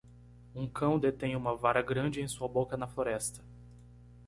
Um 0.55 0.67
cão 0.67 0.97
detém 0.97 1.35
uma 1.35 1.55
vara 1.55 1.79
grande 1.79 2.21
em 2.21 2.27
sua 2.27 2.47
boca 2.47 2.75
na 2.75 2.87
floresta. 2.87 3.43